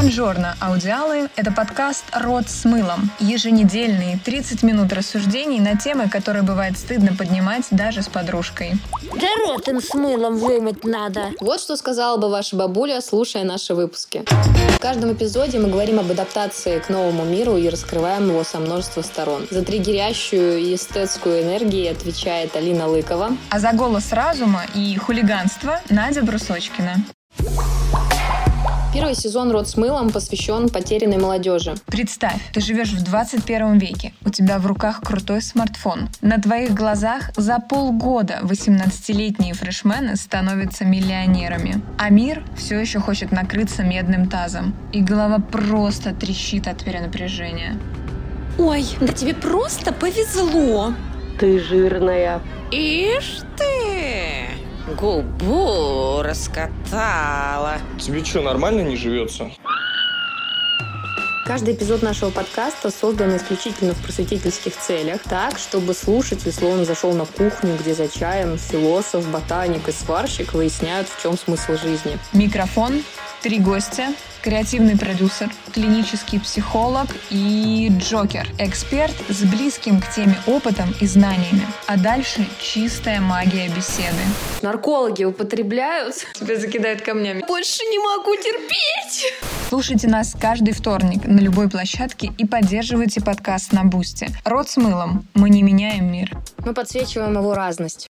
[0.00, 3.10] Бонжорно, аудиалы– это подкаст «Рот с мылом».
[3.18, 8.74] Еженедельные 30 минут рассуждений на темы, которые бывает стыдно поднимать даже с подружкой.
[9.02, 11.32] Да рот им с мылом вымыть надо.
[11.40, 14.22] Вот что сказала бы ваша бабуля, слушая наши выпуски.
[14.76, 19.02] В каждом эпизоде мы говорим об адаптации к новому миру и раскрываем его со множества
[19.02, 19.48] сторон.
[19.50, 23.36] За триггерящую и эстетскую энергию отвечает Алина Лыкова.
[23.50, 26.98] А за голос разума и хулиганство Надя Брусочкина.
[28.98, 31.76] Первый сезон «Рот с мылом» посвящен потерянной молодежи.
[31.86, 36.08] Представь, ты живешь в 21 веке, у тебя в руках крутой смартфон.
[36.20, 41.80] На твоих глазах за полгода 18-летние фрешмены становятся миллионерами.
[41.96, 44.74] А мир все еще хочет накрыться медным тазом.
[44.92, 47.78] И голова просто трещит от перенапряжения.
[48.58, 50.92] Ой, да тебе просто повезло.
[51.38, 52.40] Ты жирная.
[52.72, 54.27] Ишь ты!
[54.96, 57.78] Губу раскатала.
[57.98, 59.50] Тебе что, нормально не живется?
[61.44, 67.24] Каждый эпизод нашего подкаста создан исключительно в просветительских целях, так, чтобы слушатель словно зашел на
[67.24, 72.18] кухню, где за чаем философ, ботаник и сварщик выясняют, в чем смысл жизни.
[72.34, 73.02] Микрофон,
[73.42, 74.08] три гостя,
[74.42, 81.66] креативный продюсер, клинический психолог и Джокер, эксперт с близким к теме опытом и знаниями.
[81.86, 84.22] А дальше чистая магия беседы.
[84.62, 87.44] Наркологи употребляют, тебя закидают камнями.
[87.46, 89.32] Больше не могу терпеть.
[89.68, 94.28] Слушайте нас каждый вторник на любой площадке и поддерживайте подкаст на Бусте.
[94.44, 95.26] Рот с мылом.
[95.34, 96.36] Мы не меняем мир.
[96.64, 98.08] Мы подсвечиваем его разность.